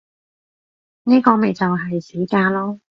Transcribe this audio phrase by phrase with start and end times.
[1.03, 2.79] 呢個咪就係市價囉